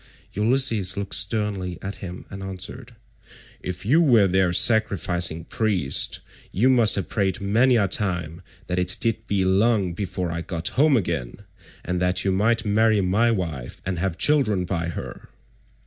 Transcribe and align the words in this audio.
Ulysses 0.33 0.97
looked 0.97 1.13
sternly 1.13 1.77
at 1.83 1.97
him 1.97 2.25
and 2.31 2.41
answered, 2.41 2.95
"If 3.61 3.85
you 3.85 4.01
were 4.01 4.25
their 4.27 4.51
sacrificing 4.51 5.43
priest, 5.43 6.21
you 6.51 6.71
must 6.71 6.95
have 6.95 7.07
prayed 7.07 7.39
many 7.39 7.75
a 7.75 7.87
time 7.87 8.41
that 8.65 8.79
it 8.79 8.97
might 9.05 9.27
be 9.27 9.45
long 9.45 9.93
before 9.93 10.31
I 10.31 10.41
got 10.41 10.69
home 10.69 10.97
again, 10.97 11.35
and 11.85 12.01
that 12.01 12.25
you 12.25 12.31
might 12.31 12.65
marry 12.65 12.99
my 12.99 13.29
wife 13.29 13.79
and 13.85 13.99
have 13.99 14.17
children 14.17 14.65
by 14.65 14.87
her. 14.89 15.29